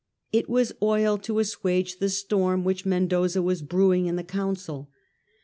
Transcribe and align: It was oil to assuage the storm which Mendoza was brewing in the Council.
It 0.33 0.49
was 0.49 0.73
oil 0.81 1.19
to 1.19 1.37
assuage 1.37 1.99
the 1.99 2.09
storm 2.09 2.63
which 2.63 2.87
Mendoza 2.87 3.43
was 3.43 3.61
brewing 3.61 4.07
in 4.07 4.15
the 4.15 4.23
Council. 4.23 4.89